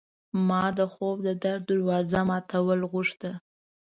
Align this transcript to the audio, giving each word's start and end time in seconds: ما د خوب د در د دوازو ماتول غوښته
ما 0.47 0.63
د 0.77 0.79
خوب 0.93 1.17
د 1.27 1.29
در 1.43 1.57
د 1.65 1.67
دوازو 1.69 2.21
ماتول 2.29 2.79
غوښته 2.91 3.31